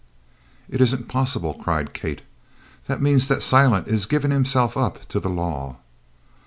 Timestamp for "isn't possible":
0.81-1.53